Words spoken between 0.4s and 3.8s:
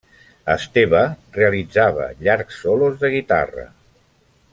Esteve realitzava llargs solos de guitarra.